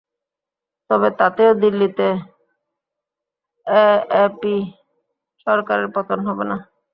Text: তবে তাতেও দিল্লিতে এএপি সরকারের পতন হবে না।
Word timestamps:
তবে 0.89 1.09
তাতেও 1.19 1.51
দিল্লিতে 1.63 2.07
এএপি 3.67 4.55
সরকারের 5.47 5.87
পতন 5.95 6.19
হবে 6.27 6.43
না। 6.51 6.57